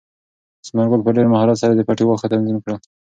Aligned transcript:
ثمر 0.67 0.85
ګل 0.91 1.01
په 1.05 1.11
ډېر 1.15 1.27
مهارت 1.33 1.57
سره 1.61 1.73
د 1.75 1.81
پټي 1.87 2.03
واښه 2.05 2.27
تنظیم 2.31 2.57
کړل. 2.63 2.77